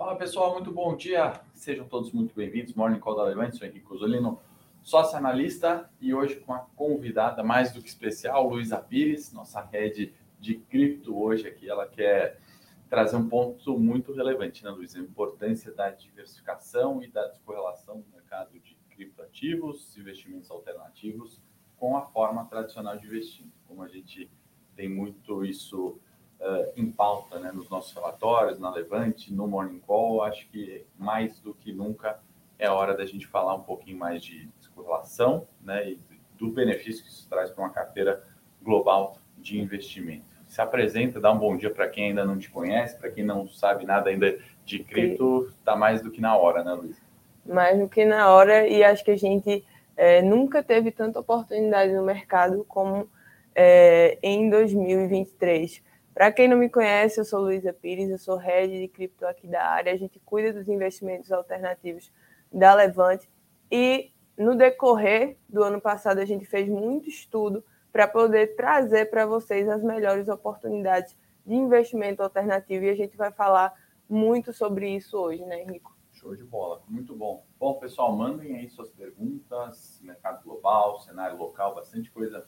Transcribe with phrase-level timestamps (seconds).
[0.00, 1.42] Fala pessoal, muito bom dia.
[1.52, 2.72] Sejam todos muito bem-vindos.
[2.72, 4.40] Morning Call da Levante, sou Henrique Cosolino,
[4.82, 10.14] sócio analista e hoje com a convidada mais do que especial, Luísa Pires, nossa rede
[10.38, 11.68] de cripto hoje aqui.
[11.68, 12.40] Ela quer
[12.88, 14.98] trazer um ponto muito relevante, né, Luísa?
[14.98, 21.42] A importância da diversificação e da descorrelação do mercado de criptoativos, investimentos alternativos
[21.76, 23.46] com a forma tradicional de investir.
[23.68, 24.30] Como a gente
[24.74, 26.00] tem muito isso
[26.40, 31.38] uh, em pauta né, nos nossos relatórios, na Levante, no Morning Call, acho que mais
[31.40, 32.20] do que nunca
[32.58, 36.00] é hora da gente falar um pouquinho mais de descorrelação né, e
[36.38, 38.24] do benefício que isso traz para uma carteira
[38.62, 40.24] global de investimento.
[40.46, 43.48] Se apresenta, dá um bom dia para quem ainda não te conhece, para quem não
[43.48, 47.00] sabe nada ainda de cripto, está mais do que na hora, né, Luiz?
[47.46, 49.64] Mais do que na hora, e acho que a gente
[49.96, 53.08] é, nunca teve tanta oportunidade no mercado como
[53.54, 55.82] é, em 2023.
[56.12, 59.46] Para quem não me conhece, eu sou Luísa Pires, eu sou head de cripto aqui
[59.46, 59.92] da área.
[59.92, 62.12] A gente cuida dos investimentos alternativos
[62.52, 63.30] da Levante
[63.70, 69.26] e no decorrer do ano passado a gente fez muito estudo para poder trazer para
[69.26, 71.16] vocês as melhores oportunidades
[71.46, 73.72] de investimento alternativo e a gente vai falar
[74.08, 75.96] muito sobre isso hoje, né, Henrico?
[76.10, 77.44] Show de bola, muito bom.
[77.58, 82.46] Bom, pessoal, mandem aí suas perguntas, mercado global, cenário local, bastante coisa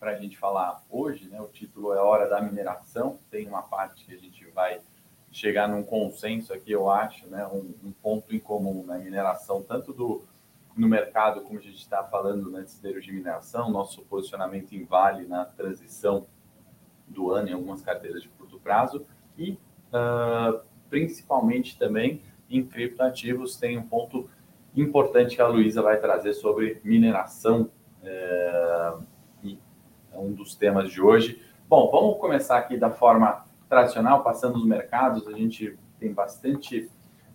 [0.00, 1.38] para a gente falar hoje, né?
[1.42, 3.18] O título é Hora da Mineração.
[3.30, 4.80] Tem uma parte que a gente vai
[5.30, 7.46] chegar num consenso aqui, eu acho, né?
[7.46, 10.24] Um, um ponto em comum na mineração, tanto do
[10.74, 15.26] no mercado, como a gente está falando, né, de de mineração, nosso posicionamento em Vale
[15.26, 16.26] na transição
[17.06, 19.04] do ano em algumas carteiras de curto prazo
[19.36, 19.58] e
[19.92, 24.30] uh, principalmente também em criptoativos tem um ponto
[24.74, 27.68] importante que a Luísa vai trazer sobre mineração
[28.02, 28.94] é
[30.20, 31.40] um dos temas de hoje.
[31.68, 35.26] Bom, vamos começar aqui da forma tradicional, passando os mercados.
[35.28, 36.90] A gente tem bastante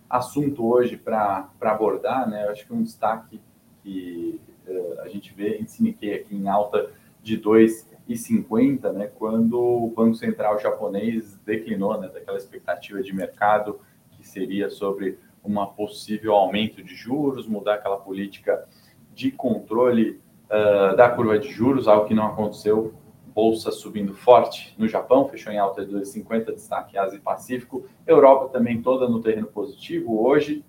[0.08, 2.44] assunto hoje para abordar, né?
[2.46, 3.40] Eu acho que um destaque
[3.82, 6.90] que uh, a gente vê em Nikkei aqui em alta
[7.22, 9.10] de 2,50, né?
[9.18, 12.08] Quando o Banco Central japonês declinou, né?
[12.08, 13.80] Daquela expectativa de mercado
[14.12, 18.68] que seria sobre uma possível aumento de juros, mudar aquela política
[19.14, 20.20] de controle
[20.50, 22.94] uh, da curva de juros, algo que não aconteceu.
[23.34, 27.86] Bolsa subindo forte no Japão, fechou em alta de 2,50, destaque Ásia e Pacífico.
[28.06, 30.26] Europa também toda no terreno positivo.
[30.26, 30.64] Hoje,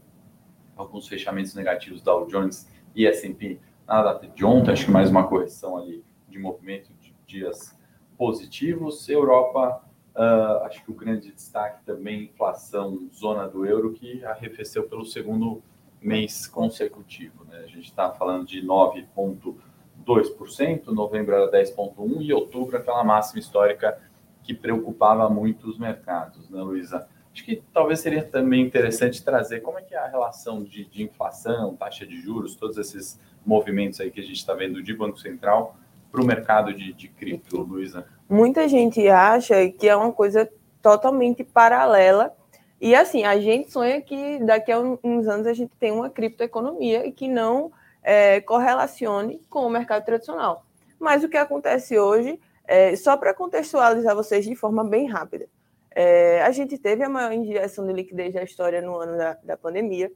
[0.76, 5.10] alguns fechamentos negativos da Dow Jones e S&P na data de ontem, acho que mais
[5.10, 7.74] uma correção ali de movimento de dias
[8.18, 9.08] positivos.
[9.08, 9.82] Europa,
[10.14, 15.62] uh, acho que o grande destaque também, inflação zona do euro, que arrefeceu pelo segundo
[16.02, 17.46] mês consecutivo.
[17.46, 17.60] Né?
[17.60, 18.62] A gente está falando de
[20.08, 24.00] 9,2%, novembro era 10,1% e outubro aquela máxima histórica
[24.44, 27.08] que preocupava muito os mercados, né, Luísa?
[27.34, 31.04] Acho que talvez seria também interessante trazer como é que é a relação de, de
[31.04, 35.20] inflação, taxa de juros, todos esses movimentos aí que a gente está vendo de Banco
[35.20, 35.76] Central
[36.12, 38.08] para o mercado de, de cripto, Luísa.
[38.30, 40.50] Muita gente acha que é uma coisa
[40.82, 42.34] totalmente paralela
[42.80, 47.06] e assim, a gente sonha que daqui a uns anos a gente tenha uma criptoeconomia
[47.06, 47.72] e que não
[48.08, 50.66] é, correlacione com o mercado tradicional.
[50.98, 55.46] Mas o que acontece hoje, é, só para contextualizar vocês de forma bem rápida,
[55.92, 59.58] é, a gente teve a maior injeção de liquidez da história no ano da, da
[59.58, 60.10] pandemia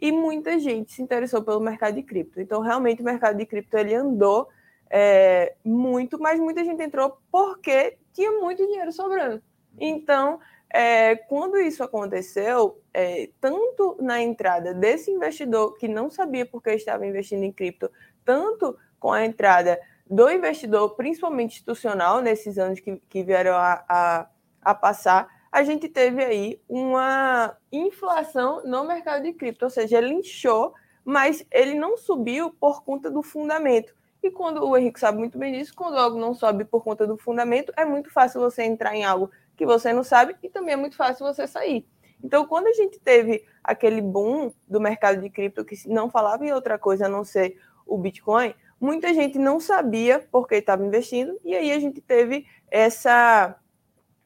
[0.00, 2.40] e muita gente se interessou pelo mercado de cripto.
[2.40, 4.46] Então, realmente, o mercado de cripto ele andou
[4.88, 9.42] é, muito, mas muita gente entrou porque tinha muito dinheiro sobrando.
[9.76, 10.38] Então,
[10.76, 17.06] é, quando isso aconteceu, é, tanto na entrada desse investidor que não sabia porque estava
[17.06, 17.88] investindo em cripto,
[18.24, 24.26] tanto com a entrada do investidor, principalmente institucional, nesses anos que, que vieram a, a,
[24.60, 30.12] a passar, a gente teve aí uma inflação no mercado de cripto, ou seja, ele
[30.12, 30.74] inchou,
[31.04, 33.94] mas ele não subiu por conta do fundamento.
[34.20, 37.16] E quando o Henrique sabe muito bem disso, quando algo não sobe por conta do
[37.16, 40.76] fundamento, é muito fácil você entrar em algo que você não sabe e também é
[40.76, 41.86] muito fácil você sair.
[42.22, 46.52] Então, quando a gente teve aquele boom do mercado de cripto que não falava em
[46.52, 51.38] outra coisa a não ser o Bitcoin, muita gente não sabia por que estava investindo
[51.44, 53.56] e aí a gente teve essa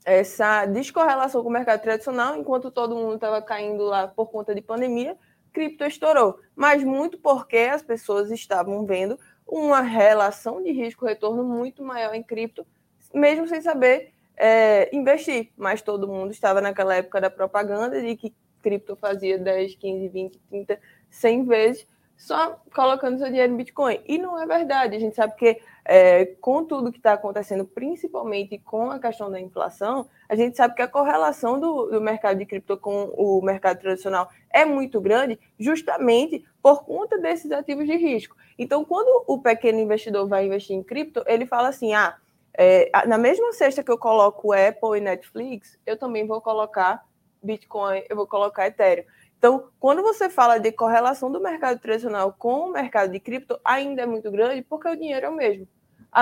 [0.05, 4.63] essa descorrelação com o mercado tradicional, enquanto todo mundo estava caindo lá por conta de
[4.63, 5.19] pandemia,
[5.53, 12.15] cripto estourou, mas muito porque as pessoas estavam vendo uma relação de risco-retorno muito maior
[12.15, 12.67] em cripto,
[13.13, 18.33] mesmo sem saber é, investir, mas todo mundo estava naquela época da propaganda de que
[18.63, 20.81] cripto fazia 10, 15, 20, 30,
[21.11, 21.87] 100 vezes
[22.19, 24.01] só colocando seu dinheiro em Bitcoin.
[24.05, 24.97] E não é verdade.
[24.97, 29.41] A gente sabe que é, com tudo que está acontecendo, principalmente com a questão da
[29.41, 33.79] inflação, a gente sabe que a correlação do, do, mercado de cripto com o mercado
[33.79, 38.37] tradicional é muito grande, justamente por conta desses ativos de risco.
[38.59, 42.17] Então, quando o pequeno investidor vai investir em cripto, ele fala assim: ah,
[42.61, 47.07] é, na mesma cesta que eu coloco Apple e Netflix, eu também vou colocar
[47.41, 49.05] Bitcoin, eu vou colocar Ethereum.
[49.39, 54.03] Então, quando você fala de correlação do mercado tradicional com o mercado de cripto, ainda
[54.03, 55.69] é muito grande, porque o dinheiro é o mesmo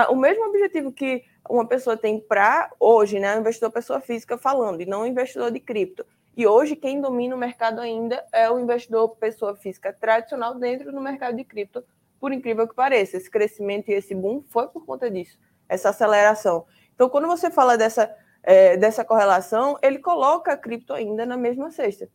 [0.09, 4.85] o mesmo objetivo que uma pessoa tem para hoje, né, investidor pessoa física falando, e
[4.85, 6.05] não investidor de cripto.
[6.35, 11.01] E hoje quem domina o mercado ainda é o investidor pessoa física tradicional dentro do
[11.01, 11.83] mercado de cripto,
[12.19, 13.17] por incrível que pareça.
[13.17, 16.65] Esse crescimento e esse boom foi por conta disso, essa aceleração.
[16.93, 21.71] Então, quando você fala dessa, é, dessa correlação, ele coloca a cripto ainda na mesma
[21.71, 22.09] cesta,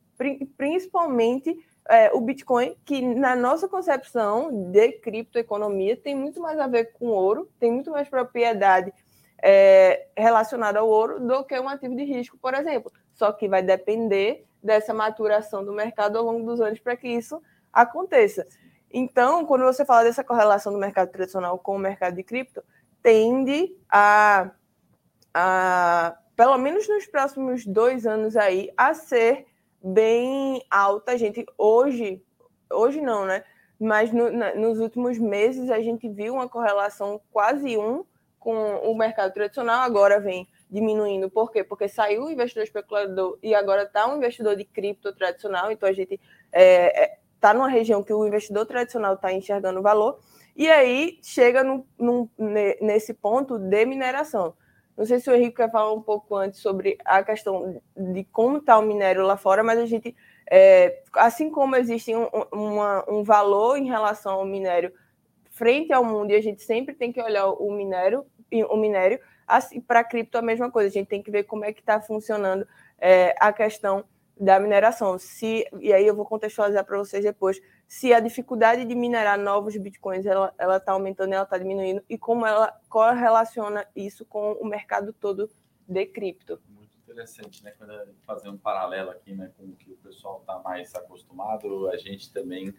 [0.57, 1.57] principalmente
[1.89, 7.07] é, o Bitcoin, que na nossa concepção de criptoeconomia tem muito mais a ver com
[7.07, 8.93] ouro, tem muito mais propriedade
[9.43, 12.93] é, relacionada ao ouro do que um ativo de risco, por exemplo.
[13.13, 17.43] Só que vai depender dessa maturação do mercado ao longo dos anos para que isso
[17.73, 18.47] aconteça.
[18.93, 22.63] Então, quando você fala dessa correlação do mercado tradicional com o mercado de cripto,
[23.03, 24.51] tende a,
[25.35, 29.47] a pelo menos nos próximos dois anos aí, a ser
[29.83, 31.13] bem alta.
[31.13, 32.23] A gente hoje,
[32.71, 33.45] hoje não, né?
[33.79, 38.05] Mas no, na, nos últimos meses a gente viu uma correlação quase um
[38.39, 41.31] com o mercado tradicional, agora vem diminuindo.
[41.31, 41.63] Por quê?
[41.63, 45.93] Porque saiu o investidor especulador e agora está um investidor de cripto tradicional, então a
[45.93, 46.21] gente está
[46.53, 50.19] é, é, tá numa região que o investidor tradicional está enxergando valor,
[50.55, 51.87] e aí chega no,
[52.81, 54.55] nesse ponto de mineração.
[54.97, 58.59] Não sei se o Henrique quer falar um pouco antes sobre a questão de como
[58.59, 60.15] está o minério lá fora, mas a gente,
[60.51, 64.93] é, assim como existe um, uma, um valor em relação ao minério
[65.51, 68.27] frente ao mundo, e a gente sempre tem que olhar o minério,
[68.71, 71.73] o minério, assim, para cripto a mesma coisa, a gente tem que ver como é
[71.73, 72.67] que está funcionando
[72.99, 74.05] é, a questão
[74.43, 75.17] da mineração.
[75.21, 79.77] Se, e aí eu vou contextualizar para vocês depois se a dificuldade de minerar novos
[79.77, 85.13] bitcoins ela está aumentando, ela está diminuindo e como ela correlaciona isso com o mercado
[85.13, 85.49] todo
[85.87, 86.61] de cripto.
[86.69, 87.73] Muito interessante, né?
[87.79, 87.93] Quando
[88.27, 92.33] fazer um paralelo aqui, né, com o que o pessoal está mais acostumado, a gente
[92.33, 92.75] também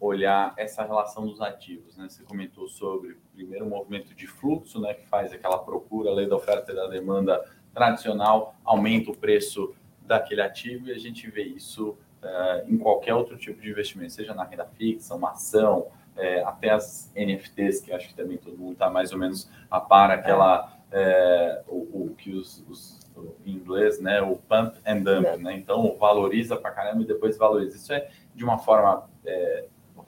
[0.00, 2.08] olhar essa relação dos ativos, né?
[2.08, 6.36] Você comentou sobre primeiro o movimento de fluxo, né, que faz aquela procura, lei da
[6.36, 7.44] oferta e da demanda
[7.74, 9.74] tradicional, aumenta o preço
[10.06, 11.90] daquele ativo e a gente vê isso
[12.22, 16.70] uh, em qualquer outro tipo de investimento, seja na renda fixa, uma ação, é, até
[16.70, 20.76] as NFTs, que acho que também todo mundo está mais ou menos a par, aquela
[20.90, 21.62] é.
[21.66, 23.00] o, o, que os, os,
[23.46, 25.36] em inglês, né, o pump and dump, é.
[25.38, 25.56] né?
[25.56, 27.76] Então valoriza para caramba e depois valoriza.
[27.76, 29.08] Isso é de uma forma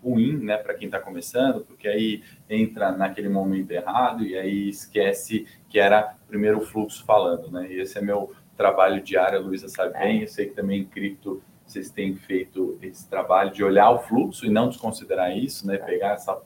[0.05, 5.47] ruim, né, para quem está começando, porque aí entra naquele momento errado e aí esquece
[5.69, 7.67] que era primeiro o fluxo falando, né?
[7.73, 10.85] E esse é meu trabalho diário, a Luísa sabe bem, eu sei que também em
[10.85, 15.79] cripto vocês têm feito esse trabalho de olhar o fluxo e não desconsiderar isso, né?
[15.79, 16.41] Pegar essa,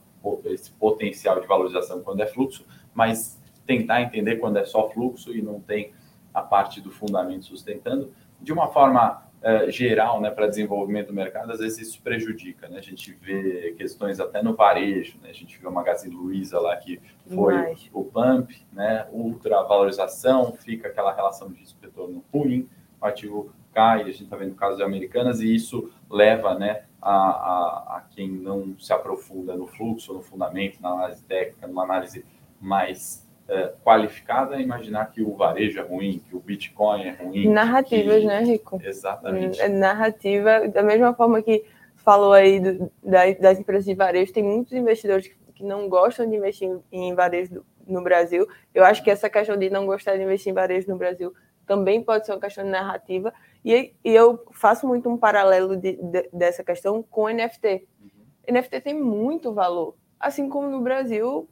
[0.45, 5.41] esse potencial de valorização quando é fluxo, mas tentar entender quando é só fluxo e
[5.41, 5.93] não tem
[6.33, 8.13] a parte do fundamento sustentando.
[8.41, 12.77] De uma forma uh, geral, né, para desenvolvimento do mercado, às vezes isso prejudica, né?
[12.77, 15.29] A gente vê questões até no varejo, né?
[15.29, 16.99] A gente vê o Magazine Luiza lá que
[17.33, 19.07] foi o pump, né?
[19.11, 22.67] Ultra valorização, fica aquela relação de retorno ruim,
[23.01, 27.11] o ativo cai, a gente está vendo casos de americanas e isso leva, né, a,
[27.11, 32.25] a, a, quem não se aprofunda no fluxo, no fundamento, na análise técnica, numa análise
[32.59, 37.49] mais é, qualificada a imaginar que o varejo é ruim, que o Bitcoin é ruim.
[37.49, 38.25] Narrativas, que...
[38.27, 38.79] né, Rico?
[38.83, 39.59] Exatamente.
[39.59, 41.65] É narrativa, da mesma forma que
[41.97, 42.91] falou aí do,
[43.39, 47.13] das empresas de varejo, tem muitos investidores que, que não gostam de investir em, em
[47.15, 48.47] varejo no Brasil.
[48.73, 51.33] Eu acho que essa questão de não gostar de investir em varejo no Brasil
[51.65, 53.33] também pode ser uma questão de narrativa.
[53.63, 57.87] E, e eu faço muito um paralelo de, de, dessa questão com NFT.
[58.01, 58.59] Uhum.
[58.59, 59.95] NFT tem muito valor.
[60.19, 61.47] Assim como no Brasil,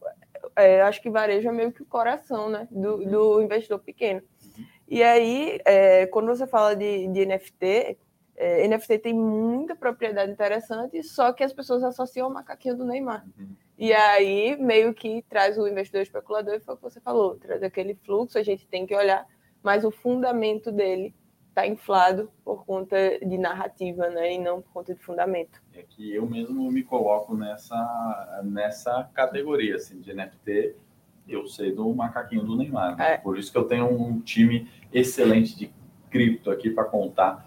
[0.57, 3.09] é, acho que varejo é meio que o coração né, do, uhum.
[3.09, 4.21] do investidor pequeno.
[4.43, 4.65] Uhum.
[4.87, 7.97] E aí, é, quando você fala de, de NFT,
[8.35, 13.25] é, NFT tem muita propriedade interessante, só que as pessoas associam ao macaquinho do Neymar.
[13.37, 13.49] Uhum.
[13.77, 17.61] E aí, meio que traz o investidor especulador, e foi o que você falou, traz
[17.61, 19.25] aquele fluxo, a gente tem que olhar,
[19.61, 21.13] mas o fundamento dele
[21.57, 25.59] está inflado por conta de narrativa, né, e não por conta de fundamento.
[25.73, 30.75] É que eu mesmo me coloco nessa nessa categoria assim de NFT.
[31.27, 33.13] Eu sei do macaquinho do Neymar, né?
[33.13, 33.17] é.
[33.17, 35.73] por isso que eu tenho um time excelente de
[36.09, 37.45] cripto aqui para contar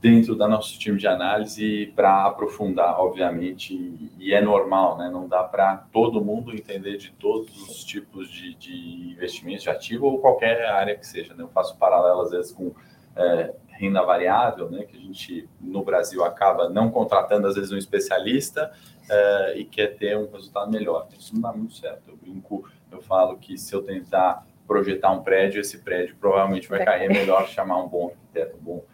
[0.00, 3.74] dentro do nosso time de análise para aprofundar, obviamente,
[4.18, 5.08] e é normal, né?
[5.08, 10.06] Não dá para todo mundo entender de todos os tipos de, de investimentos de ativo
[10.06, 11.34] ou qualquer área que seja.
[11.34, 11.42] Né?
[11.42, 12.72] Eu faço paralelo às vezes com
[13.16, 14.84] é, renda variável, né?
[14.84, 18.72] Que a gente no Brasil acaba não contratando às vezes um especialista
[19.10, 21.08] é, e quer ter um resultado melhor.
[21.18, 22.02] Isso não dá muito certo.
[22.08, 26.84] Eu brinco, eu falo que se eu tentar projetar um prédio, esse prédio provavelmente vai
[26.84, 27.04] cair.
[27.04, 28.84] É melhor chamar um bom arquiteto, um bom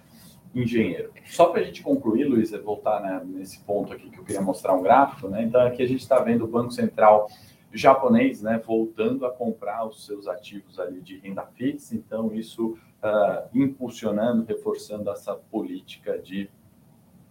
[0.54, 1.12] engenheiro.
[1.26, 4.74] Só para a gente concluir, Luiz, voltar né, nesse ponto aqui que eu queria mostrar
[4.74, 5.42] um gráfico, né?
[5.44, 7.28] Então aqui a gente está vendo o Banco Central
[7.72, 11.94] japonês, né, voltando a comprar os seus ativos ali de renda fixa.
[11.94, 16.50] Então isso uh, impulsionando, reforçando essa política de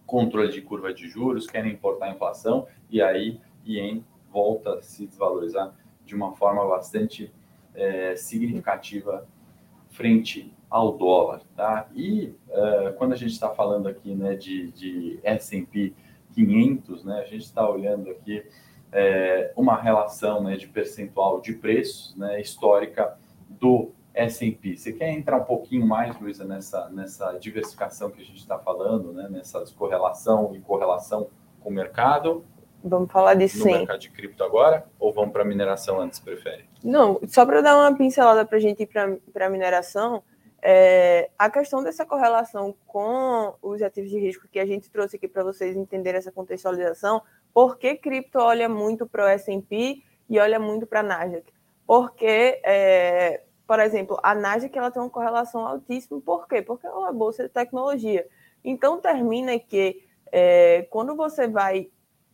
[0.06, 5.06] controle de curva de juros, querem importar a inflação e aí ien volta a se
[5.06, 5.74] desvalorizar
[6.04, 7.32] de uma forma bastante
[7.74, 9.26] é, significativa
[9.90, 11.88] frente ao dólar, tá?
[11.94, 15.92] E uh, quando a gente está falando aqui, né, de, de S&P
[16.34, 18.44] 500, né, a gente está olhando aqui
[18.92, 23.16] é, uma relação, né, de percentual de preços, né, histórica
[23.48, 24.76] do S&P.
[24.76, 29.12] Você quer entrar um pouquinho mais, Luísa, nessa, nessa diversificação que a gente está falando,
[29.12, 31.28] né, nessa correlação e correlação
[31.60, 32.44] com o mercado?
[32.82, 33.72] Vamos falar disso no sim.
[33.72, 34.86] mercado de cripto agora?
[34.98, 36.64] Ou vamos para mineração antes, prefere?
[36.82, 40.22] Não, só para dar uma pincelada para a gente ir para a mineração,
[40.62, 45.26] é, a questão dessa correlação com os ativos de risco que a gente trouxe aqui
[45.26, 50.60] para vocês entenderem essa contextualização, por que cripto olha muito para o S&P e olha
[50.60, 51.52] muito para a Nasdaq?
[51.86, 56.60] Porque, é, por exemplo, a Nasdaq ela tem uma correlação altíssima, por quê?
[56.60, 58.26] Porque é uma bolsa de tecnologia.
[58.64, 61.88] Então, termina que é, quando você vai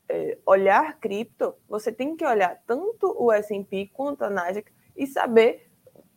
[0.08, 5.68] é, olhar cripto, você tem que olhar tanto o S&P quanto a Nasdaq e saber,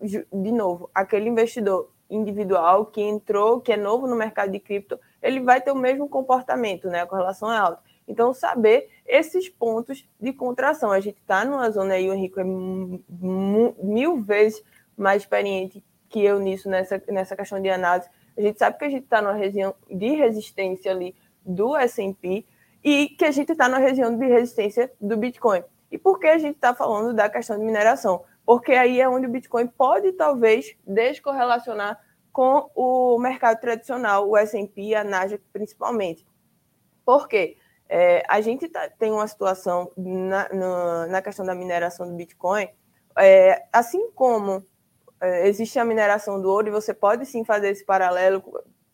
[0.02, 5.42] de novo, aquele investidor individual que entrou, que é novo no mercado de cripto, ele
[5.42, 7.02] vai ter o mesmo comportamento, né?
[7.02, 7.84] A correlação é alta.
[8.08, 10.94] Então, saber esses pontos de contração.
[10.94, 14.64] A gente está numa zona aí, o Henrique é mil vezes
[15.02, 18.10] mais experiente que eu nisso, nessa, nessa questão de análise.
[18.38, 21.16] A gente sabe que a gente está numa região de resistência ali
[21.46, 22.46] do S&P
[22.84, 25.64] e que a gente está na região de resistência do Bitcoin.
[25.92, 28.24] E por que a gente está falando da questão de mineração?
[28.50, 34.96] porque aí é onde o Bitcoin pode talvez descorrelacionar com o mercado tradicional, o S&P,
[34.96, 36.26] a Nasdaq principalmente.
[37.06, 37.58] Por quê?
[37.88, 42.68] É, a gente tá, tem uma situação na, na, na, questão da mineração do Bitcoin,
[43.20, 44.66] é, assim como
[45.22, 48.44] existe a mineração do ouro, e você pode sim fazer esse paralelo,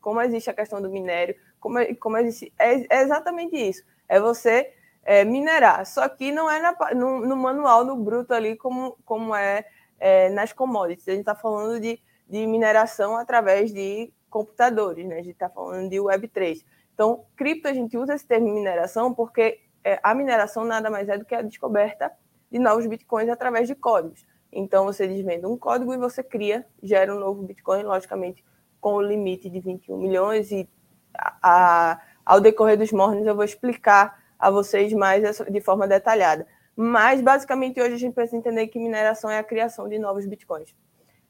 [0.02, 2.54] como existe a questão do minério, como, como existe.
[2.60, 3.84] É, é exatamente isso.
[4.08, 4.72] É você
[5.04, 5.86] é, minerar.
[5.86, 9.66] Só que não é na, no, no, manual, no bruto ali, como, como é,
[10.00, 11.08] é nas commodities.
[11.08, 15.16] A gente está falando de, de mineração através de computadores, né?
[15.16, 16.64] A gente está falando de Web3.
[16.94, 21.18] Então, cripto, a gente usa esse termo mineração porque é, a mineração nada mais é
[21.18, 22.12] do que a descoberta
[22.52, 24.26] de novos bitcoins através de códigos.
[24.58, 28.44] Então, você desvenda um código e você cria, gera um novo bitcoin, logicamente,
[28.80, 30.50] com o limite de 21 milhões.
[30.50, 30.68] E
[31.14, 36.48] a, a, ao decorrer dos mornos eu vou explicar a vocês mais de forma detalhada.
[36.74, 40.74] Mas, basicamente, hoje a gente precisa entender que mineração é a criação de novos bitcoins.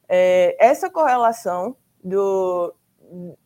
[0.08, 2.76] É, essa correlação do,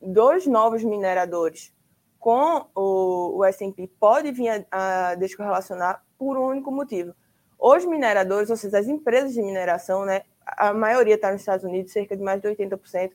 [0.02, 1.74] dos novos mineradores
[2.20, 7.14] com o, o S&P pode vir a, a descorrelacionar por um único motivo.
[7.60, 11.92] Os mineradores, ou seja, as empresas de mineração, né, a maioria está nos Estados Unidos,
[11.92, 13.12] cerca de mais de 80%.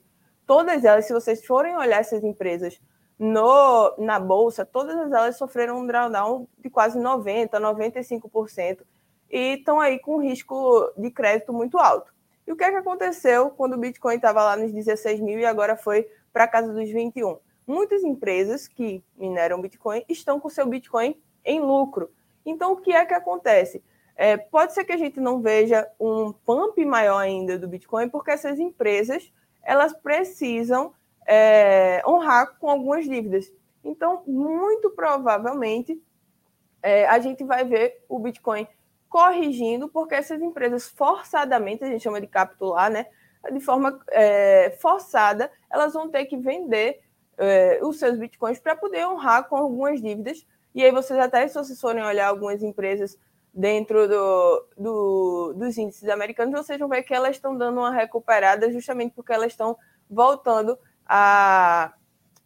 [0.47, 2.79] Todas elas, se vocês forem olhar essas empresas
[3.19, 8.81] no, na bolsa, todas elas sofreram um drawdown de quase 90%, 95%,
[9.31, 12.13] e estão aí com risco de crédito muito alto.
[12.47, 15.47] E o que é que aconteceu quando o Bitcoin estava lá nos 16 mil e
[15.47, 17.39] agora foi para casa dos 21?
[17.67, 22.11] Muitas empresas que mineram Bitcoin estão com seu Bitcoin em lucro.
[22.45, 23.83] Então, o que é que acontece?
[24.17, 28.31] É, pode ser que a gente não veja um pump maior ainda do Bitcoin, porque
[28.31, 30.93] essas empresas elas precisam
[31.27, 33.51] é, honrar com algumas dívidas.
[33.83, 36.01] Então, muito provavelmente,
[36.83, 38.67] é, a gente vai ver o Bitcoin
[39.09, 43.07] corrigindo, porque essas empresas forçadamente, a gente chama de capitular, né?
[43.53, 47.01] De forma é, forçada, elas vão ter que vender
[47.39, 50.47] é, os seus bitcoins para poder honrar com algumas dívidas.
[50.75, 53.19] E aí vocês até, se vocês forem olhar algumas empresas
[53.55, 58.71] dentro do, do, dos índices americanos, vocês vão ver que elas estão dando uma recuperada
[58.73, 59.77] justamente porque elas estão
[60.11, 61.95] voltando a,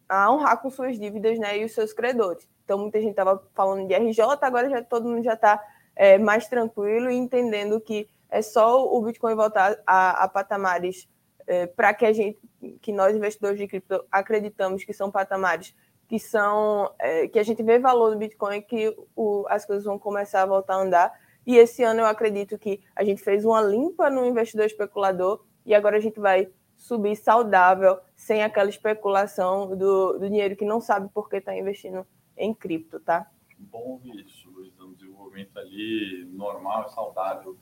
[0.07, 2.47] a honrar com suas dívidas né, e os seus credores.
[2.63, 5.59] Então, muita gente estava falando de RJ, agora já todo mundo já está
[5.95, 11.09] é, mais tranquilo e entendendo que é só o Bitcoin voltar a, a patamares
[11.47, 12.39] é, para que a gente,
[12.79, 15.73] que nós investidores de cripto acreditamos que são patamares
[16.09, 19.99] que são é, que a gente vê valor no Bitcoin, que o, as coisas vão
[19.99, 21.19] começar a voltar a andar.
[21.45, 25.75] E esse ano eu acredito que a gente fez uma limpa no investidor especulador e
[25.75, 31.09] agora a gente vai subir saudável, sem aquela especulação do, do dinheiro que não sabe
[31.13, 33.29] por que está investindo em cripto, tá?
[33.59, 37.55] Bom isso, Luiz, um desenvolvimento ali normal saudável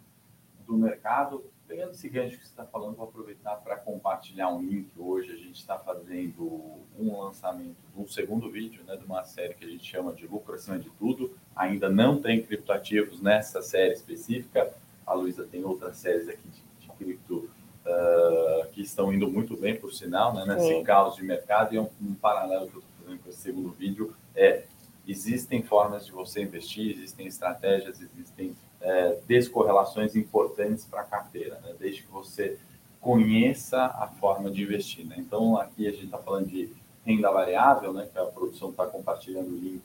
[0.65, 1.43] do mercado.
[1.67, 4.89] Pegando esse gancho que você está falando, vou aproveitar para compartilhar um link.
[4.97, 9.53] Hoje a gente está fazendo um lançamento de um segundo vídeo, né, de uma série
[9.53, 11.37] que a gente chama de Lucro Acima de Tudo.
[11.53, 14.73] Ainda não tem criptoativos nessa série específica.
[15.05, 17.49] A Luísa tem outras séries aqui de, de cripto
[17.85, 20.83] uh, que estão indo muito bem, por sinal, né, nesse Sim.
[20.83, 21.75] caos de mercado.
[21.75, 24.63] E um, um paralelo que eu estou fazendo com esse segundo vídeo é
[25.07, 31.73] existem formas de você investir, existem estratégias, existem é, descorrelações importantes para a carteira, né?
[31.79, 32.59] desde que você
[32.99, 35.05] conheça a forma de investir.
[35.05, 35.15] Né?
[35.17, 36.71] Então, aqui a gente está falando de
[37.05, 38.07] renda variável, né?
[38.11, 39.81] que a produção está compartilhando o link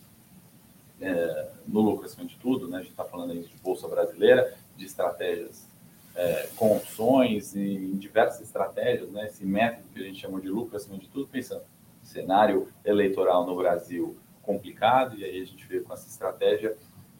[1.00, 2.79] é, no lucro acima de tudo, né?
[2.79, 5.67] a gente está falando aí de Bolsa Brasileira, de estratégias
[6.14, 9.26] é, com opções e em diversas estratégias, né?
[9.26, 11.62] esse método que a gente chama de lucro acima de tudo, pensando
[12.02, 16.76] cenário eleitoral no Brasil complicado, e aí a gente veio com essa estratégia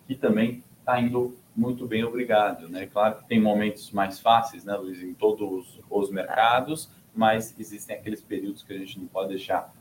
[0.06, 2.68] que também está indo muito bem, obrigado.
[2.68, 2.86] Né?
[2.86, 8.22] Claro que tem momentos mais fáceis, né, Luiz, em todos os mercados, mas existem aqueles
[8.22, 9.72] períodos que a gente não pode deixar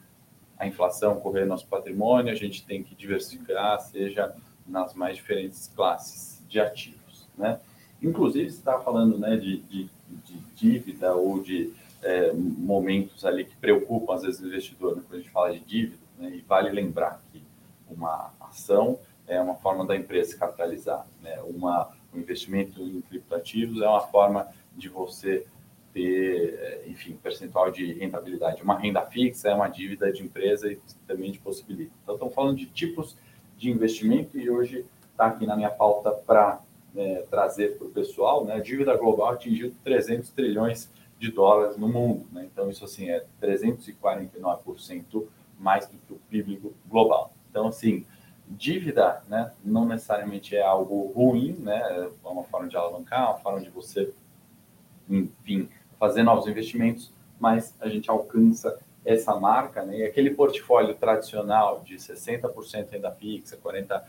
[0.60, 4.36] a inflação correr nosso patrimônio, a gente tem que diversificar, seja
[4.68, 7.28] nas mais diferentes classes de ativos.
[7.38, 7.60] Né?
[8.02, 13.56] Inclusive, você estava falando né, de, de, de, dívida ou de é, momentos ali que
[13.56, 16.70] preocupam, às vezes, o investidor, né, quando a gente fala de dívida, né, e vale
[16.70, 17.44] lembrar que
[17.90, 21.06] uma ação é uma forma da empresa se capitalizar.
[21.22, 21.42] Né?
[21.42, 25.46] Uma, um investimento em criptoativos é uma forma de você
[25.94, 28.64] ter, enfim, percentual de rentabilidade.
[28.64, 31.92] Uma renda fixa é uma dívida de empresa e também de possibilita.
[32.04, 33.18] Então, estamos falando de tipos
[33.58, 36.62] de investimento e hoje está aqui na minha pauta para
[36.96, 38.56] é, trazer para o pessoal, né?
[38.56, 42.48] A dívida global atingiu 300 trilhões de dólares no mundo, né?
[42.52, 45.28] Então, isso assim é 349%
[45.62, 47.32] mais do que o PIB global.
[47.50, 48.06] Então, assim,
[48.48, 53.62] dívida, né, não necessariamente é algo ruim, né, é uma forma de alavancar, uma forma
[53.62, 54.12] de você,
[55.10, 55.70] enfim,
[56.00, 61.96] fazer novos investimentos, mas a gente alcança essa marca, né, e aquele portfólio tradicional de
[61.96, 64.04] 60% renda fixa, 40%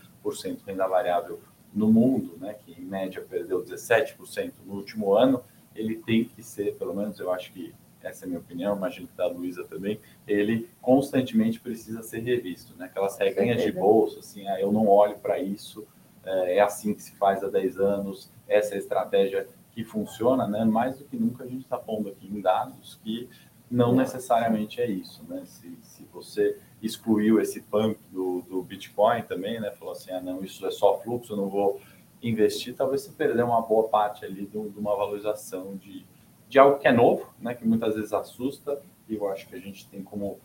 [0.67, 1.41] renda variável
[1.73, 5.43] no mundo, né, que em média perdeu 17% no último ano,
[5.75, 9.09] ele tem que ser, pelo menos eu acho que essa é a minha opinião, imagino
[9.09, 12.87] que da Luísa também, ele constantemente precisa ser revisto, né?
[12.87, 15.87] Aquelas regrinhas de bolsa, assim, ah, eu não olho para isso,
[16.25, 20.47] é, é assim que se faz há 10 anos, essa é a estratégia que funciona,
[20.47, 20.65] né?
[20.65, 23.29] Mais do que nunca a gente está pondo aqui em dados que
[23.71, 25.43] não necessariamente é isso, né?
[25.47, 29.71] Se, se você excluiu esse pump do, do Bitcoin também, né?
[29.71, 31.81] Falou assim, ah, não, isso é só fluxo, eu não vou
[32.23, 36.05] investir, talvez você perdeu uma boa parte ali de, de uma valorização de,
[36.53, 39.59] de algo que é novo, né, que muitas vezes assusta, e eu acho que a
[39.59, 40.38] gente tem como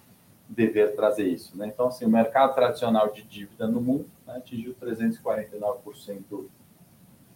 [0.47, 1.57] dever trazer isso.
[1.57, 1.67] Né?
[1.67, 6.45] Então, assim, o mercado tradicional de dívida no mundo né, atingiu 349%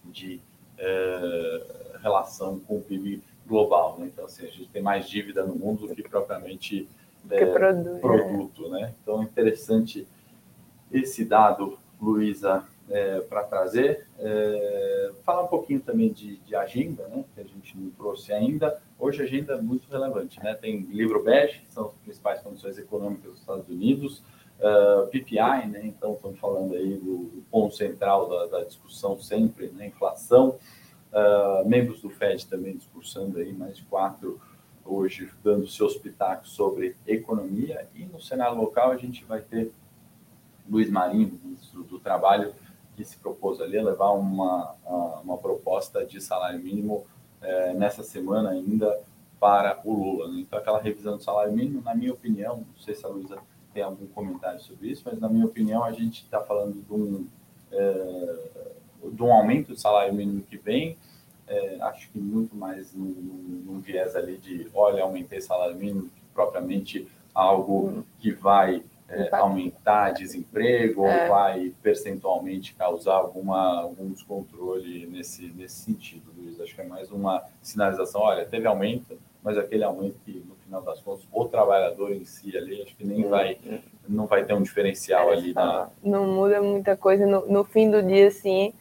[0.06, 0.40] de
[0.78, 3.98] é, relação com o PIB global.
[3.98, 4.06] Né?
[4.06, 6.88] Então, assim, a gente tem mais dívida no mundo do que propriamente
[7.28, 8.00] é, produto.
[8.00, 8.94] produto né?
[9.02, 10.08] Então, interessante
[10.90, 14.06] esse dado, Luísa, é, para trazer.
[14.18, 18.80] É, falar um pouquinho também de, de, agenda, né, que a gente não trouxe ainda.
[18.98, 20.38] Hoje agenda é muito relevante.
[20.42, 20.54] Né?
[20.54, 24.22] Tem livro BES, que são as principais condições econômicas dos Estados Unidos,
[24.60, 25.80] uh, PPI, né?
[25.84, 29.86] então estamos falando aí do, do ponto central da, da, discussão sempre, né?
[29.86, 30.58] inflação.
[31.12, 34.40] Uh, membros do FED também discursando aí, mais de quatro
[34.84, 37.86] hoje dando seus pitacos sobre economia.
[37.94, 39.70] E no cenário local a gente vai ter
[40.68, 42.54] Luiz Marinho, ministro do Trabalho,
[42.96, 44.74] que se propôs ali a levar uma,
[45.22, 47.06] uma proposta de salário mínimo
[47.40, 49.00] é, nessa semana ainda
[49.40, 50.28] para o Lula.
[50.28, 50.40] Né?
[50.40, 53.38] Então, aquela revisão do salário mínimo, na minha opinião, não sei se a Luísa
[53.74, 57.26] tem algum comentário sobre isso, mas na minha opinião, a gente está falando de um,
[57.72, 58.36] é,
[59.10, 60.96] de um aumento do salário mínimo que vem,
[61.48, 63.04] é, acho que muito mais num,
[63.66, 71.06] num, viés ali de, olha, aumentei salário mínimo, propriamente algo que vai é, aumentar desemprego
[71.06, 71.24] é.
[71.24, 76.60] ou vai percentualmente causar alguma, algum descontrole nesse, nesse sentido, Luiz?
[76.60, 80.80] Acho que é mais uma sinalização, olha, teve aumento, mas aquele aumento que, no final
[80.82, 83.58] das contas, o trabalhar em si ali, acho que nem vai,
[84.08, 85.52] não vai ter um diferencial é, ali.
[85.52, 85.90] Na...
[86.02, 87.26] Não muda muita coisa.
[87.26, 88.72] No, no fim do dia, sim,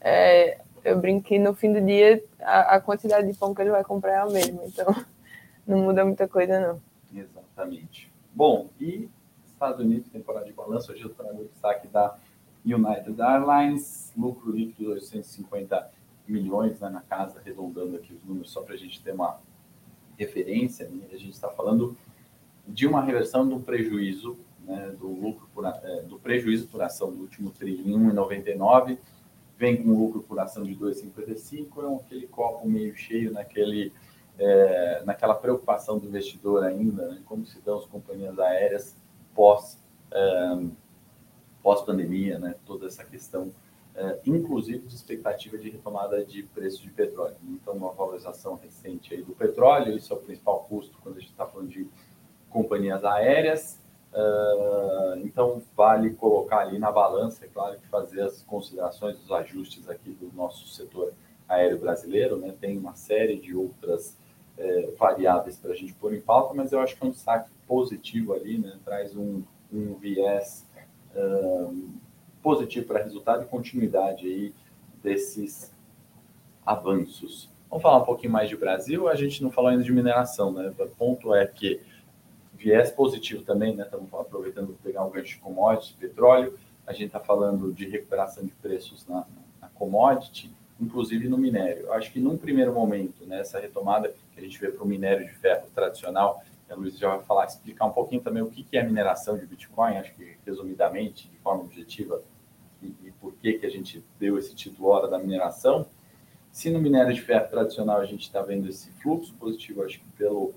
[0.00, 3.70] é, eu brinco que no fim do dia a, a quantidade de pão que ele
[3.70, 4.86] vai comprar é a mesma, então
[5.66, 6.80] não muda muita coisa, não.
[7.14, 8.10] Exatamente.
[8.32, 9.08] Bom, e
[9.60, 12.16] Estados Unidos, temporada de balanço, hoje eu trago o destaque da
[12.64, 15.90] United Airlines, lucro líquido de 850
[16.26, 19.38] milhões né, na casa, arredondando aqui os números só para a gente ter uma
[20.16, 20.88] referência.
[20.88, 21.08] Né?
[21.12, 21.94] A gente está falando
[22.66, 27.20] de uma reversão do prejuízo, né, do lucro por, é, do prejuízo por ação do
[27.20, 28.96] último tri em 1,99,
[29.58, 33.92] vem com lucro por ação de 2,55, é aquele copo meio cheio naquele
[34.38, 38.98] é, naquela preocupação do investidor ainda, né, como se dão as companhias aéreas
[39.34, 39.78] pós
[40.10, 40.58] é,
[41.62, 43.52] pós pandemia, né, toda essa questão
[43.94, 47.36] é, inclusive de expectativa de retomada de preço de petróleo.
[47.48, 51.30] Então, uma valorização recente aí do petróleo, isso é o principal custo quando a gente
[51.30, 51.86] está falando de
[52.48, 53.78] companhias aéreas.
[54.12, 59.88] Uh, então, vale colocar ali na balança, é claro, que fazer as considerações, os ajustes
[59.88, 61.12] aqui do nosso setor
[61.48, 62.54] aéreo brasileiro, né?
[62.60, 64.16] Tem uma série de outras
[64.60, 67.50] é, variáveis para a gente pôr em pauta, mas eu acho que é um destaque
[67.66, 68.78] positivo ali, né?
[68.84, 69.42] Traz um,
[69.72, 70.66] um viés
[71.16, 71.90] uh,
[72.42, 74.54] positivo para resultado e continuidade aí
[75.02, 75.74] desses
[76.64, 77.48] avanços.
[77.70, 79.08] Vamos falar um pouquinho mais de Brasil.
[79.08, 80.74] A gente não falou ainda de mineração, né?
[80.78, 81.80] O ponto é que
[82.52, 83.84] viés positivo também, né?
[83.84, 86.58] Estamos aproveitando para pegar um gancho de commodities, petróleo.
[86.86, 89.24] A gente está falando de recuperação de preços na,
[89.58, 91.92] na commodity, inclusive no minério.
[91.92, 95.26] Acho que num primeiro momento, né, essa retomada que a gente vê para o minério
[95.26, 98.82] de ferro tradicional, a Luiz já vai falar, explicar um pouquinho também o que é
[98.82, 102.22] mineração de Bitcoin, acho que resumidamente, de forma objetiva,
[102.80, 105.86] e, e por que, que a gente deu esse título Hora da Mineração.
[106.52, 110.06] Se no minério de ferro tradicional a gente está vendo esse fluxo positivo, acho que
[110.16, 110.54] pelo,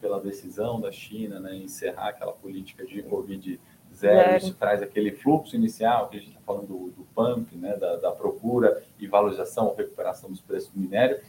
[0.00, 3.60] pela decisão da China né, encerrar aquela política de Covid
[3.98, 4.36] zero, zero.
[4.36, 7.96] isso traz aquele fluxo inicial que a gente está falando do, do pump, né, da,
[7.96, 11.20] da, procura e valorização ou recuperação dos preços do minério.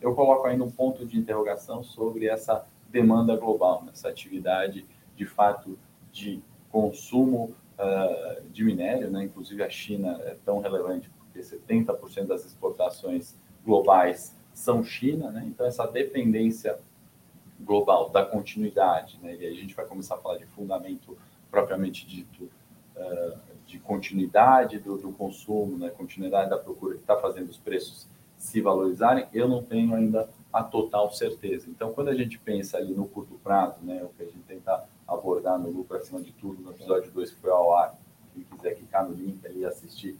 [0.00, 5.78] Eu coloco ainda um ponto de interrogação sobre essa demanda global, nessa atividade de fato
[6.12, 9.24] de consumo uh, de minério, né?
[9.24, 15.44] inclusive a China é tão relevante porque 70% das exportações globais são China, né?
[15.46, 16.78] então essa dependência
[17.60, 19.36] global da continuidade, né?
[19.36, 21.16] e a gente vai começar a falar de fundamento
[21.54, 22.50] propriamente dito
[22.96, 25.88] uh, de continuidade do, do, consumo, né?
[25.88, 30.64] continuidade da procura que está fazendo os preços se valorizarem, eu não tenho ainda a
[30.64, 31.70] total certeza.
[31.70, 34.84] Então, quando a gente pensa ali no curto prazo, né, o que a gente tenta
[35.06, 37.94] abordar no lucro acima de tudo, no episódio 2 que foi ao ar,
[38.34, 40.18] quem quiser clicar no link ali e assistir,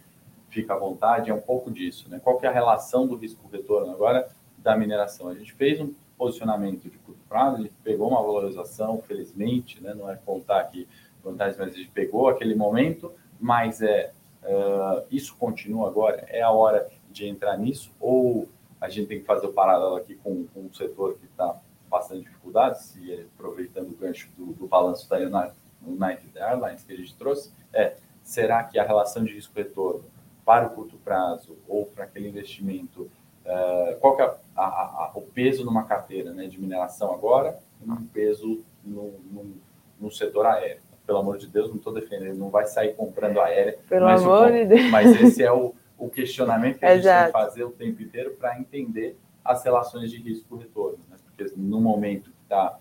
[0.49, 2.20] fica à vontade, é um pouco disso, né?
[2.23, 5.29] Qual que é a relação do risco-retorno agora da mineração?
[5.29, 9.94] A gente fez um posicionamento de curto prazo, gente pegou uma valorização, felizmente, né?
[9.94, 10.88] Não é contar aqui
[11.24, 16.50] vantagens, mas a gente pegou aquele momento, mas é uh, isso continua agora, é a
[16.50, 18.48] hora de entrar nisso, ou
[18.80, 21.58] a gente tem que fazer o paralelo aqui com, com um setor que está
[21.90, 27.14] bastante dificuldades, e aproveitando o gancho do, do balanço da United Airlines que a gente
[27.16, 30.04] trouxe, é será que a relação de risco-retorno
[30.44, 33.10] para o curto prazo ou para aquele investimento,
[33.44, 37.58] uh, qual que é a, a, a, o peso numa carteira né, de mineração agora
[37.87, 39.56] um peso no, no,
[40.00, 40.82] no, setor aéreo?
[41.06, 43.78] Pelo amor de Deus, não estou defendendo, não vai sair comprando aérea.
[43.88, 44.90] Pelo amor de Deus.
[44.90, 48.36] Mas esse é o, o questionamento que a gente tem que fazer o tempo inteiro
[48.38, 50.98] para entender as relações de risco-retorno.
[51.10, 51.16] Né?
[51.24, 52.78] Porque no momento que está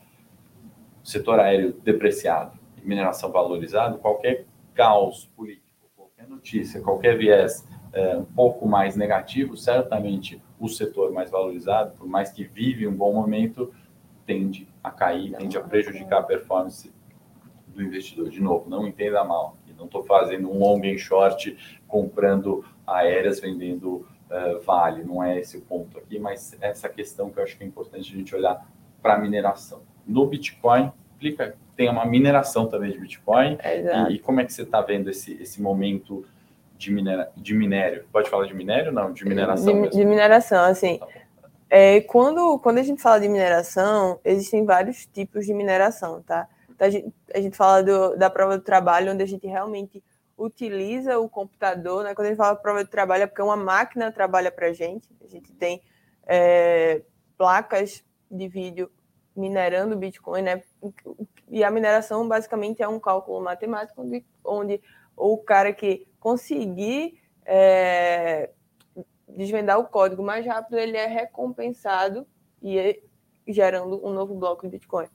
[1.04, 5.64] o setor aéreo depreciado e mineração valorizado, qualquer caos político,
[5.96, 12.08] qualquer notícia, qualquer viés é, um pouco mais negativo, certamente o setor mais valorizado, por
[12.08, 13.74] mais que vive um bom momento,
[14.26, 16.93] tende a cair, tende a prejudicar a performance
[17.74, 18.30] do investidor.
[18.30, 19.58] De novo, não entenda mal.
[19.78, 21.58] Não estou fazendo um long and short
[21.88, 25.04] comprando aéreas, vendendo uh, vale.
[25.04, 28.14] Não é esse o ponto aqui, mas essa questão que eu acho que é importante
[28.14, 28.66] a gente olhar
[29.02, 29.82] para a mineração.
[30.08, 33.58] No Bitcoin, explica, tem uma mineração também de Bitcoin.
[33.60, 36.26] É e, e, como é que você está vendo esse, esse momento
[36.78, 38.06] de, minera, de minério?
[38.12, 38.92] Pode falar de minério?
[38.92, 40.00] Não, de mineração de, mesmo.
[40.00, 41.00] De mineração, assim.
[41.00, 41.08] Tá
[41.70, 46.48] é, quando, quando a gente fala de mineração, existem vários tipos de mineração, tá?
[46.84, 50.04] A, gente, a gente fala do, da prova do trabalho, onde a gente realmente
[50.38, 52.14] utiliza o computador, né?
[52.14, 55.08] Quando a gente fala prova de trabalho, é porque uma máquina trabalha para a gente.
[55.24, 55.82] A gente tem
[56.26, 57.02] é,
[57.38, 58.92] placas de vídeo
[59.36, 60.62] minerando Bitcoin, né?
[61.50, 64.82] E a mineração basicamente é um cálculo matemático onde, onde
[65.16, 68.50] o cara que conseguir é,
[69.28, 72.28] desvendar o código mais rápido, ele é recompensado
[72.62, 73.00] e é
[73.48, 75.08] gerando um novo bloco de Bitcoin.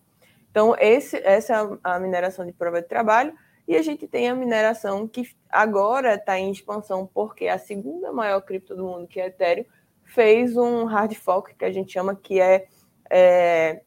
[0.58, 3.32] Então, esse, essa é a mineração de prova de trabalho.
[3.68, 8.40] E a gente tem a mineração que agora está em expansão, porque a segunda maior
[8.40, 9.64] cripto do mundo, que é Ethereum,
[10.02, 12.66] fez um hard fork, que a gente chama que é,
[13.08, 13.82] é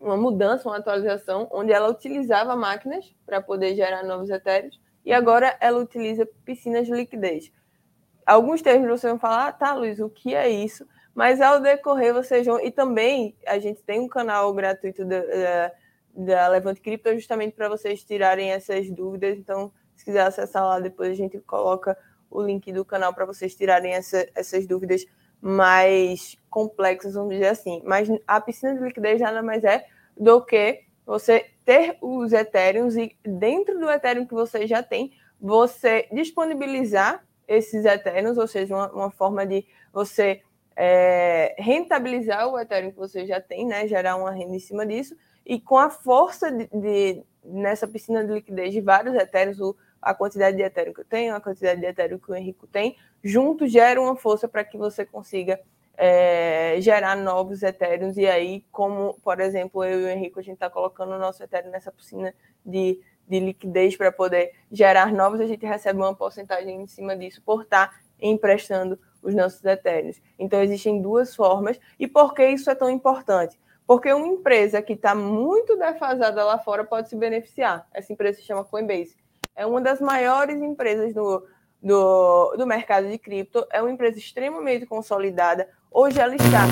[0.00, 5.56] uma mudança, uma atualização, onde ela utilizava máquinas para poder gerar novos etéreos, e agora
[5.60, 7.52] ela utiliza piscinas de liquidez.
[8.26, 10.84] Alguns termos vocês vão falar, ah, tá, Luiz, o que é isso?
[11.14, 12.58] Mas ao decorrer vocês vão.
[12.58, 15.20] E também a gente tem um canal gratuito da,
[16.14, 19.36] da Levante Cripto justamente para vocês tirarem essas dúvidas.
[19.38, 21.96] Então, se quiser acessar lá, depois a gente coloca
[22.30, 25.04] o link do canal para vocês tirarem essa, essas dúvidas
[25.40, 27.82] mais complexas, vamos dizer assim.
[27.84, 33.16] Mas a piscina de liquidez nada mais é do que você ter os Ethereums e
[33.24, 39.10] dentro do Ethereum que você já tem, você disponibilizar esses Ethereums, ou seja, uma, uma
[39.10, 40.42] forma de você
[40.76, 45.16] é, rentabilizar o Ethereum que você já tem, né, gerar uma renda em cima disso,
[45.48, 50.12] e com a força de, de nessa piscina de liquidez de vários Ethereums, o, a
[50.12, 53.72] quantidade de Ethereum que eu tenho, a quantidade de Ethereum que o Henrico tem, juntos
[53.72, 55.58] gera uma força para que você consiga
[55.96, 58.18] é, gerar novos Ethereums.
[58.18, 61.42] E aí, como, por exemplo, eu e o Henrico, a gente está colocando o nosso
[61.42, 62.34] Ethereum nessa piscina
[62.64, 67.40] de, de liquidez para poder gerar novos, a gente recebe uma porcentagem em cima disso
[67.42, 70.20] por estar tá emprestando os nossos Ethereums.
[70.38, 71.80] Então, existem duas formas.
[71.98, 73.58] E por que isso é tão importante?
[73.88, 77.88] Porque uma empresa que está muito defasada lá fora pode se beneficiar.
[77.92, 79.16] Essa empresa se chama Coinbase
[79.58, 81.44] é uma das maiores empresas do,
[81.82, 85.68] do, do mercado de cripto, é uma empresa extremamente consolidada.
[85.90, 86.64] Hoje ela está.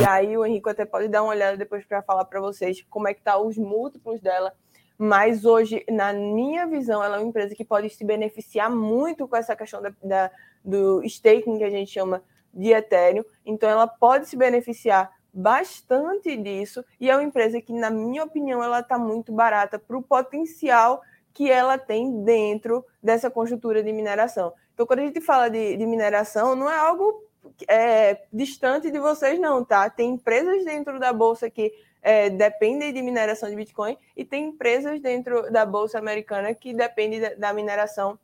[0.00, 3.06] E aí o Henrique até pode dar uma olhada depois para falar para vocês como
[3.06, 4.52] é que tá os múltiplos dela.
[4.98, 9.36] Mas hoje, na minha visão, ela é uma empresa que pode se beneficiar muito com
[9.36, 10.30] essa questão da, da
[10.64, 13.22] do staking que a gente chama de Ethereum.
[13.44, 16.82] Então, ela pode se beneficiar bastante disso.
[16.98, 21.02] E é uma empresa que, na minha opinião, ela está muito barata para o potencial
[21.34, 24.54] que ela tem dentro dessa conjuntura de mineração.
[24.72, 27.22] Então, quando a gente fala de, de mineração, não é algo
[27.68, 29.90] é, distante de vocês, não, tá?
[29.90, 31.70] Tem empresas dentro da bolsa que
[32.00, 37.20] é, dependem de mineração de Bitcoin e tem empresas dentro da bolsa americana que dependem
[37.20, 38.18] da, da mineração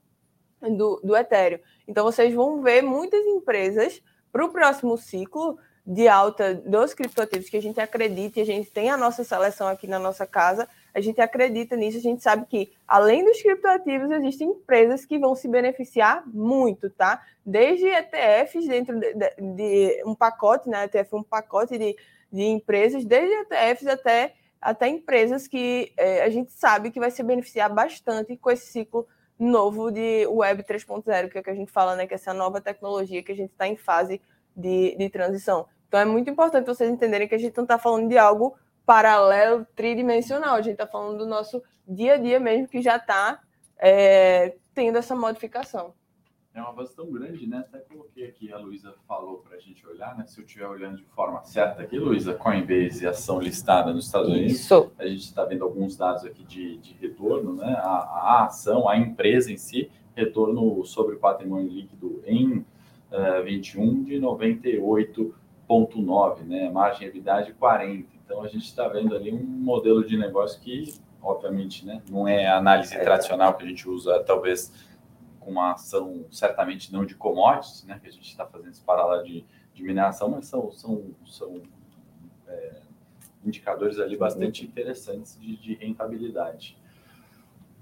[0.62, 1.58] do, do Ethereum.
[1.86, 7.56] Então, vocês vão ver muitas empresas para o próximo ciclo de alta dos criptoativos que
[7.56, 11.00] a gente acredita e a gente tem a nossa seleção aqui na nossa casa a
[11.00, 15.48] gente acredita nisso, a gente sabe que, além dos criptoativos, existem empresas que vão se
[15.48, 17.22] beneficiar muito, tá?
[17.44, 20.84] Desde ETFs dentro de, de, de um pacote, né?
[20.84, 21.96] ETF é um pacote de,
[22.30, 27.22] de empresas, desde ETFs até, até empresas que é, a gente sabe que vai se
[27.22, 29.06] beneficiar bastante com esse ciclo
[29.38, 32.06] novo de Web 3.0, que é o que a gente fala, né?
[32.06, 34.20] Que é essa nova tecnologia que a gente está em fase
[34.56, 35.66] de, de transição.
[35.88, 39.66] Então é muito importante vocês entenderem que a gente não está falando de algo paralelo
[39.76, 40.54] tridimensional.
[40.54, 43.40] A gente está falando do nosso dia a dia mesmo, que já está
[43.78, 45.94] é, tendo essa modificação.
[46.54, 47.58] É uma base tão grande, né?
[47.58, 50.26] Até coloquei aqui, a Luísa falou para a gente olhar, né?
[50.26, 54.52] Se eu estiver olhando de forma certa aqui, Luísa, Coinbase, ação listada nos Estados Unidos.
[54.52, 54.92] Isso.
[54.98, 57.74] A gente está vendo alguns dados aqui de, de retorno, né?
[57.78, 62.66] A, a, ação, a empresa em si, retorno sobre patrimônio líquido em
[63.12, 66.70] uh, 21 de 98,9, né?
[66.70, 68.08] Margem de de 40.
[68.24, 72.46] Então a gente está vendo ali um modelo de negócio que, obviamente, né, não é
[72.46, 74.72] a análise tradicional que a gente usa, talvez
[75.38, 79.22] com uma ação certamente não de commodities, né, que a gente está fazendo esse paralelo
[79.24, 79.44] de,
[79.74, 81.60] de mineração, mas são, são, são
[82.48, 82.80] é,
[83.44, 86.78] indicadores ali bastante interessantes de, de rentabilidade.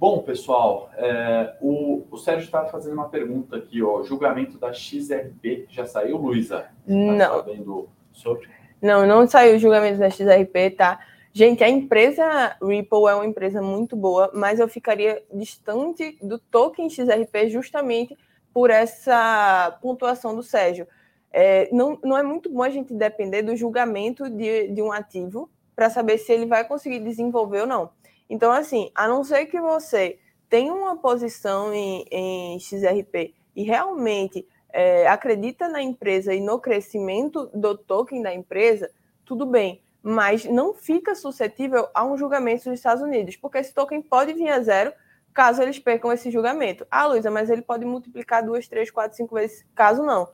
[0.01, 4.03] Bom, pessoal, é, o, o Sérgio está fazendo uma pergunta aqui, ó.
[4.03, 6.61] Julgamento da XRP já saiu, Luísa?
[6.63, 7.37] Tá não.
[7.37, 8.49] sabendo sobre?
[8.81, 11.01] Não, não saiu o julgamento da XRP, tá?
[11.35, 16.89] Gente, a empresa Ripple é uma empresa muito boa, mas eu ficaria distante do token
[16.89, 18.17] XRP justamente
[18.55, 20.89] por essa pontuação do Sérgio.
[21.31, 25.51] É, não, não é muito bom a gente depender do julgamento de, de um ativo
[25.77, 27.91] para saber se ele vai conseguir desenvolver ou não.
[28.31, 34.47] Então, assim, a não ser que você tenha uma posição em, em XRP e realmente
[34.73, 38.89] é, acredita na empresa e no crescimento do token da empresa,
[39.25, 44.01] tudo bem, mas não fica suscetível a um julgamento dos Estados Unidos, porque esse token
[44.01, 44.93] pode vir a zero
[45.35, 46.87] caso eles percam esse julgamento.
[46.91, 50.29] Ah, Luísa, mas ele pode multiplicar duas, três, quatro, cinco vezes, caso não.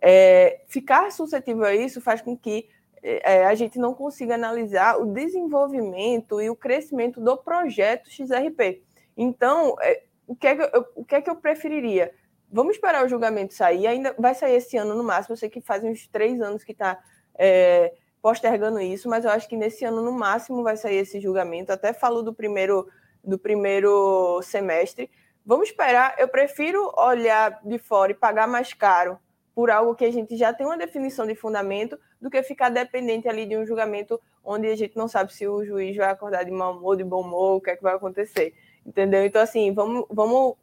[0.00, 2.68] É, ficar suscetível a isso faz com que
[3.04, 8.82] é, a gente não consiga analisar o desenvolvimento e o crescimento do projeto XRP.
[9.14, 12.12] Então, é, o, que é que eu, o que é que eu preferiria?
[12.50, 13.86] Vamos esperar o julgamento sair.
[13.86, 15.34] Ainda vai sair esse ano no máximo.
[15.34, 16.98] Eu sei que faz uns três anos que está
[17.38, 21.72] é, postergando isso, mas eu acho que nesse ano no máximo vai sair esse julgamento.
[21.72, 22.88] Até falo do primeiro
[23.22, 25.10] do primeiro semestre.
[25.44, 26.14] Vamos esperar.
[26.18, 29.18] Eu prefiro olhar de fora e pagar mais caro
[29.54, 33.28] por algo que a gente já tem uma definição de fundamento do que ficar dependente
[33.28, 36.50] ali de um julgamento onde a gente não sabe se o juiz vai acordar de
[36.50, 38.54] mau humor, de bom humor, o que é que vai acontecer.
[38.84, 39.26] Entendeu?
[39.26, 40.54] Então, assim, vamos, vamos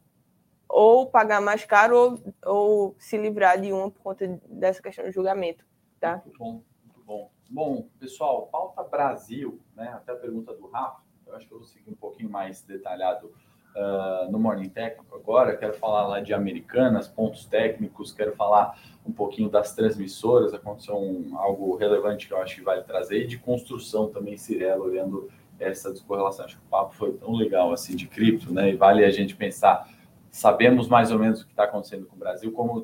[0.68, 5.12] ou pagar mais caro ou, ou se livrar de uma por conta dessa questão do
[5.12, 5.64] julgamento.
[6.00, 6.20] Tá?
[6.24, 7.30] Muito bom, muito bom.
[7.48, 9.88] Bom, pessoal, pauta Brasil, né?
[9.94, 13.32] Até a pergunta do Rafa, eu acho que eu vou seguir um pouquinho mais detalhado
[13.76, 15.56] uh, no Morning Técnico agora.
[15.56, 21.36] Quero falar lá de Americanas, pontos técnicos, quero falar um pouquinho das transmissoras, aconteceu um,
[21.38, 25.92] algo relevante que eu acho que vale trazer, e de construção também, Cirela, olhando essa
[25.92, 26.44] descorrelação.
[26.44, 28.70] Acho que o papo foi tão legal assim de cripto, né?
[28.70, 29.88] E vale a gente pensar,
[30.30, 32.82] sabemos mais ou menos o que está acontecendo com o Brasil, como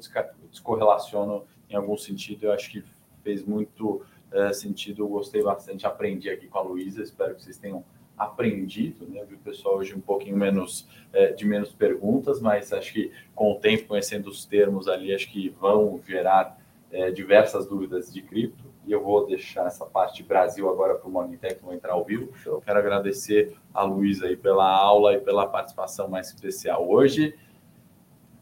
[0.50, 2.82] descorrelaciono em algum sentido, eu acho que
[3.22, 7.58] fez muito uh, sentido, eu gostei bastante, aprendi aqui com a Luísa, espero que vocês
[7.58, 7.84] tenham
[8.18, 9.24] aprendido, né?
[9.24, 13.52] Vi o pessoal hoje um pouquinho menos é, de menos perguntas, mas acho que com
[13.52, 16.58] o tempo, conhecendo os termos ali, acho que vão gerar
[16.90, 18.64] é, diversas dúvidas de cripto.
[18.86, 21.92] E eu vou deixar essa parte de Brasil agora para o Morning Tech, vou entrar
[21.92, 22.32] ao vivo.
[22.44, 27.34] Eu quero agradecer a Luísa aí pela aula e pela participação mais especial hoje.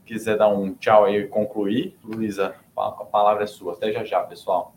[0.04, 3.72] Quiser dar um tchau aí e concluir, Luísa, a palavra é sua.
[3.72, 4.72] Até já já, pessoal.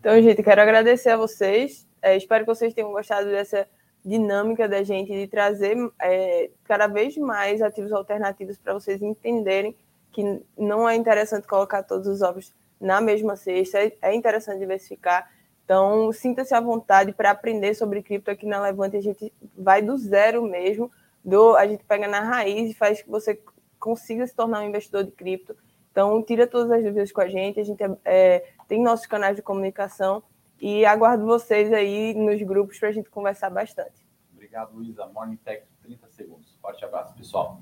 [0.00, 1.86] Então, gente, quero agradecer a vocês.
[2.02, 3.68] É, espero que vocês tenham gostado dessa
[4.06, 9.74] dinâmica da gente de trazer é, cada vez mais ativos alternativos para vocês entenderem
[10.12, 15.28] que não é interessante colocar todos os ovos na mesma cesta, é interessante diversificar.
[15.64, 18.96] Então, sinta-se à vontade para aprender sobre cripto aqui na Levante.
[18.96, 20.88] A gente vai do zero mesmo,
[21.24, 23.40] do, a gente pega na raiz e faz que você
[23.80, 25.56] consiga se tornar um investidor de cripto.
[25.90, 27.58] Então, tira todas as dúvidas com a gente.
[27.58, 30.22] A gente é, é tem nossos canais de comunicação
[30.60, 34.06] e aguardo vocês aí nos grupos para a gente conversar bastante.
[34.32, 35.06] Obrigado, Luísa.
[35.06, 36.56] Morning Tech, 30 segundos.
[36.60, 37.60] Forte abraço, pessoal.